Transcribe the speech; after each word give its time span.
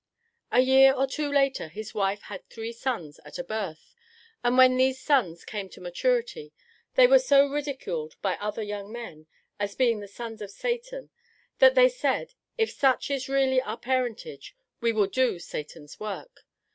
A 0.51 0.61
year 0.61 0.93
or 0.93 1.05
two 1.05 1.31
later 1.31 1.67
his 1.67 1.93
wife 1.93 2.21
had 2.23 2.49
three 2.49 2.71
sons 2.73 3.19
at 3.23 3.37
a 3.37 3.43
birth, 3.43 3.93
and 4.43 4.57
when 4.57 4.75
these 4.75 4.99
sons 4.99 5.45
came 5.45 5.69
to 5.69 5.79
maturity, 5.79 6.53
they 6.95 7.05
were 7.05 7.19
so 7.19 7.45
ridiculed 7.45 8.15
by 8.19 8.33
other 8.37 8.63
young 8.63 8.91
men, 8.91 9.27
as 9.59 9.75
being 9.75 9.99
the 9.99 10.07
sons 10.07 10.41
of 10.41 10.49
Satan, 10.49 11.11
that 11.59 11.75
they 11.75 11.87
said, 11.87 12.33
"If 12.57 12.71
such 12.71 13.11
is 13.11 13.29
really 13.29 13.61
our 13.61 13.77
parentage, 13.77 14.55
we 14.79 14.91
will 14.91 15.05
do 15.05 15.37
Satan's 15.37 15.99
work." 15.99 16.47